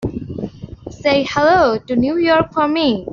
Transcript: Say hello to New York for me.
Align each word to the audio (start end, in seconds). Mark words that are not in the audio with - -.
Say 0.89 1.27
hello 1.29 1.77
to 1.77 1.95
New 1.95 2.17
York 2.17 2.53
for 2.53 2.67
me. 2.67 3.05